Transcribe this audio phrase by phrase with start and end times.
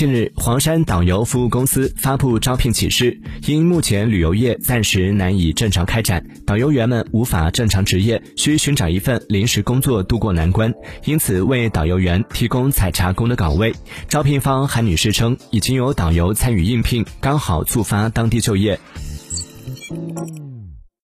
[0.00, 10.72] 近日，黄山导游服务公司发布招聘启事，因目前旅游业暂时难以正常开展，导游员们无法正常执业，需寻找一份临时工作渡过难关，
[11.04, 13.74] 因此为导游员提供采茶工的岗位。
[14.08, 18.80] 招聘方韩女士称，已经有导游参与应聘，刚好触发当地就业。